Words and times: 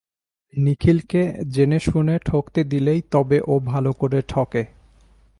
নিখিলকে 0.53 1.21
জেনেশুনে 1.49 2.15
ঠকতে 2.25 2.61
দিলেই 2.63 3.01
তবে 3.11 3.37
ও 3.47 3.59
ভালো 3.65 3.91
করে 3.93 4.19
ঠকে। 4.27 4.63